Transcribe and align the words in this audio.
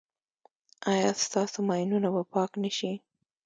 ایا 0.91 1.09
ستاسو 1.25 1.57
ماینونه 1.67 2.09
به 2.15 2.23
پاک 2.33 2.51
نه 2.63 2.69
شي؟ 2.77 2.91